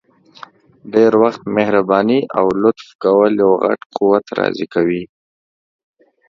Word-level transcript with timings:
ډير 0.93 1.13
وخت 1.23 1.41
مهرباني 1.55 2.19
او 2.37 2.45
لطف 2.61 2.87
کول 3.03 3.31
یو 3.43 3.51
غټ 3.63 3.79
قوت 3.97 4.25
راضي 4.39 4.65
کوي! 4.73 5.03